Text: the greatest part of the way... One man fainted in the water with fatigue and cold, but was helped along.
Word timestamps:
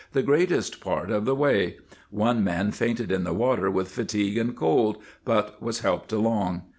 the 0.13 0.23
greatest 0.23 0.79
part 0.81 1.11
of 1.11 1.25
the 1.25 1.35
way... 1.35 1.77
One 2.09 2.43
man 2.43 2.71
fainted 2.71 3.11
in 3.11 3.23
the 3.23 3.35
water 3.35 3.69
with 3.69 3.87
fatigue 3.91 4.35
and 4.39 4.55
cold, 4.57 4.97
but 5.23 5.61
was 5.61 5.81
helped 5.81 6.11
along. 6.11 6.63